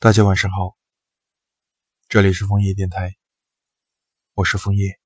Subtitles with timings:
[0.00, 0.76] 大家晚上好，
[2.08, 3.14] 这里是枫叶电台，
[4.34, 4.98] 我是枫叶，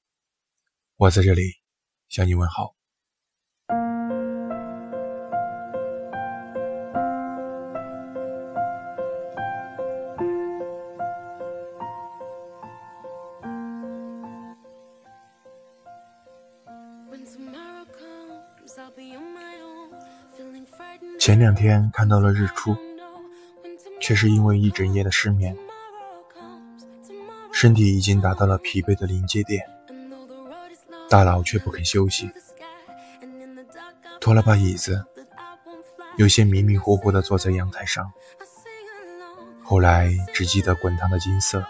[0.96, 1.42] 我在这里
[2.08, 2.75] 向你问好。
[21.20, 22.88] 前两天看到了日出。
[24.09, 25.54] 却是因为一整夜的失眠，
[27.53, 29.62] 身体已经达到了疲惫的临界点，
[31.11, 32.30] 大脑却不肯休息。
[34.18, 35.04] 拖了把椅子，
[36.16, 38.10] 有些迷迷糊糊地坐在阳台上。
[39.62, 41.62] 后来只记得滚烫的金色，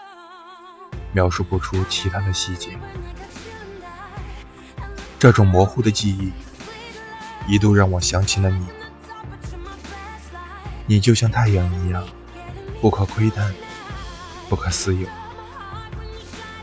[1.11, 2.79] 描述不出其他的细节。
[5.19, 6.31] 这种模糊的记忆，
[7.49, 8.65] 一度让我想起了你。
[10.87, 12.07] 你就像太阳一样。
[12.81, 13.53] 不可窥探，
[14.47, 15.07] 不可私有。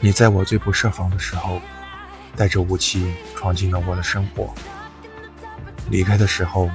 [0.00, 1.60] 你在我最不设防的时候，
[2.36, 4.54] 带着武器闯进了我的生活。
[5.90, 6.70] 离开的时候，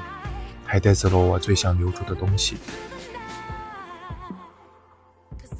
[0.66, 2.58] 还带走了我最想留住的东西。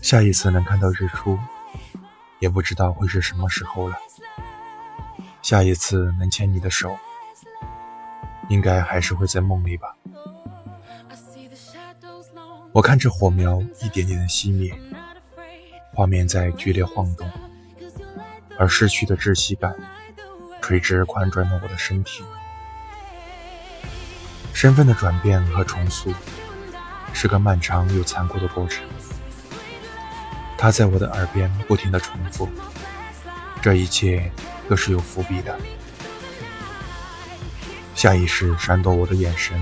[0.02, 1.38] 下一次能看到日出，
[2.40, 3.96] 也不知道会是什么时候了。
[5.42, 6.96] 下一次能牵你的手，
[8.48, 9.96] 应该还是会在梦里吧。
[12.74, 14.74] 我看着火苗一点点的熄灭，
[15.94, 17.30] 画面在剧烈晃动，
[18.58, 19.76] 而失去的窒息感
[20.62, 22.24] 垂直贯穿了我的身体。
[24.54, 26.14] 身份的转变和重塑
[27.12, 28.86] 是个漫长又残酷的过程。
[30.58, 32.48] 他在我的耳边不停地重复
[33.62, 34.32] ：“这一切
[34.70, 35.60] 都是有伏笔的。”
[37.96, 39.60] 下意识闪躲我的眼神。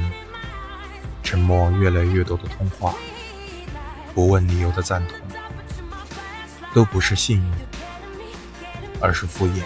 [1.30, 2.96] 沉默越来越多的通话，
[4.16, 5.20] 不问理由的赞同，
[6.74, 7.52] 都不是信任，
[9.00, 9.62] 而是敷衍。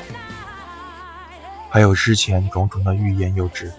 [1.69, 3.71] 还有之前种种的欲言又止，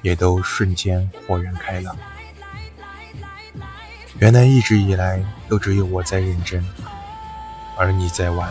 [0.00, 1.94] 也都瞬间豁然开朗。
[4.18, 6.66] 原来一直以来都只有我在认真，
[7.76, 8.50] 而你在玩。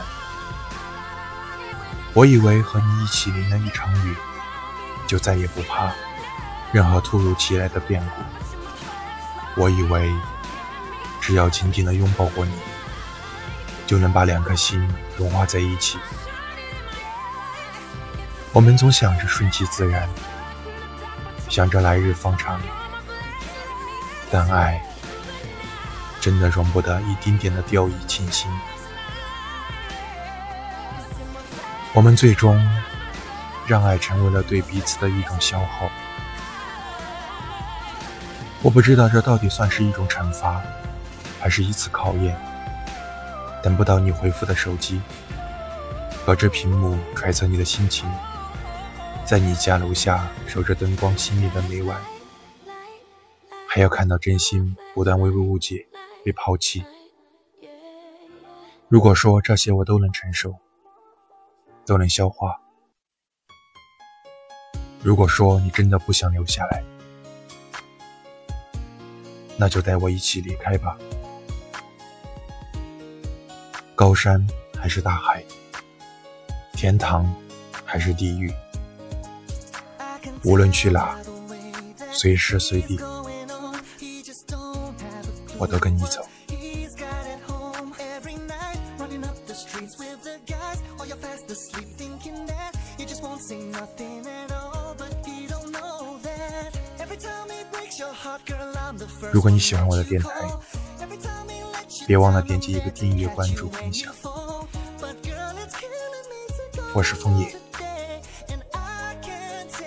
[2.13, 4.15] 我以为和你一起淋了一场雨，
[5.07, 5.91] 就再也不怕。
[6.75, 8.05] 任何突如其来的变
[9.55, 10.13] 故，我以为
[11.21, 12.51] 只要紧紧的拥抱过你，
[13.87, 14.85] 就能把两颗心
[15.15, 15.97] 融化在一起。
[18.51, 20.09] 我们总想着顺其自然，
[21.47, 22.59] 想着来日方长，
[24.29, 24.83] 但爱
[26.19, 28.51] 真的容不得一丁点的掉以轻心。
[31.93, 32.61] 我们最终
[33.65, 35.89] 让爱成为了对彼此的一种消耗。
[38.65, 40.59] 我不知道这到底算是一种惩罚，
[41.39, 42.35] 还是一次考验。
[43.61, 44.99] 等不到你回复的手机，
[46.25, 48.09] 隔着屏幕揣测你的心情，
[49.23, 52.01] 在你家楼下守着灯光熄灭的每晚，
[53.69, 55.85] 还要看到真心不断为误解
[56.23, 56.83] 被抛弃。
[58.87, 60.55] 如果说这些我都能承受，
[61.85, 62.59] 都能消化，
[65.03, 66.83] 如果说你真的不想留下来。
[69.57, 70.97] 那就带我一起离开吧。
[73.95, 74.45] 高山
[74.77, 75.43] 还是大海，
[76.73, 77.25] 天堂
[77.85, 78.53] 还是地狱，
[80.43, 81.17] 无论去哪，
[82.11, 82.99] 随时随地，
[85.57, 86.25] 我都跟你走。
[99.31, 100.29] 如果你喜欢我的电台，
[102.07, 104.13] 别忘了点击一个订阅、关注、分享。
[106.93, 107.55] 我是枫叶，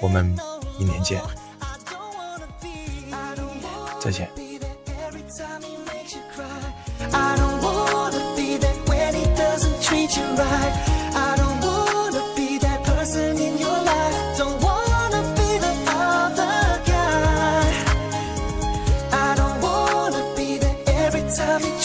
[0.01, 0.37] 我们
[0.79, 1.23] 明年见，
[4.01, 4.48] 再见。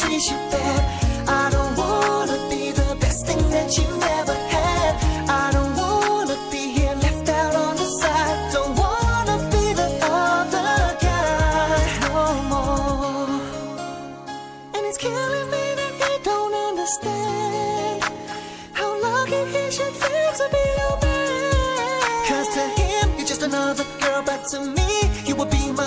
[0.02, 1.30] you bad.
[1.30, 3.86] I don't wanna be the best thing that you
[4.20, 4.92] ever had.
[5.30, 8.52] I don't wanna be here left out on the side.
[8.52, 12.20] Don't wanna be the other guy no
[12.52, 13.40] more.
[14.76, 18.04] And it's killing me that he don't understand
[18.74, 22.28] how lucky he should feel to be your man.
[22.28, 24.90] Cause to him, you're just another girl, but to me,
[25.26, 25.83] you would be my.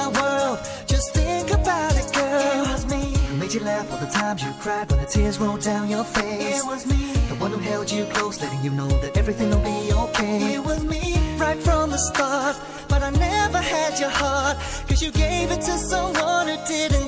[4.26, 6.58] Times you cried when the tears rolled down your face.
[6.58, 9.66] It was me, the one who held you close, letting you know that everything will
[9.74, 10.54] be okay.
[10.54, 12.56] It was me, right from the start.
[12.88, 14.56] But I never had your heart,
[14.88, 17.05] cause you gave it to someone who didn't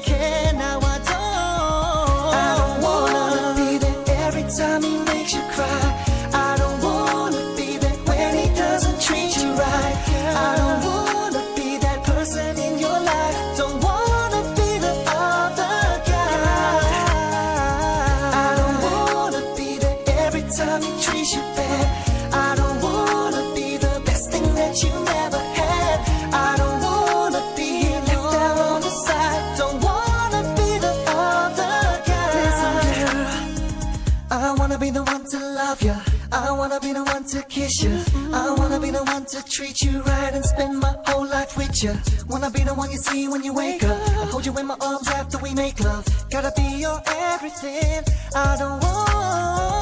[34.48, 35.94] I wanna be the one to love you.
[36.32, 37.92] I wanna be the one to kiss you.
[38.32, 41.82] I wanna be the one to treat you right and spend my whole life with
[41.82, 41.92] you.
[42.28, 43.98] Wanna be the one you see when you wake up.
[44.08, 46.06] I hold you in my arms after we make love.
[46.30, 48.04] Gotta be your everything.
[48.34, 49.77] I don't want.